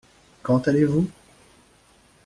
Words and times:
Quand 0.41 0.67
allez-vous? 0.67 1.07